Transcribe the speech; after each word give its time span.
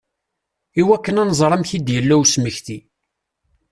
I 0.79 0.81
wakken 0.87 1.19
ad 1.21 1.27
nẓer 1.29 1.51
amek 1.55 1.71
i 1.77 1.79
d-yella 1.79 2.15
usmekti. 2.23 2.77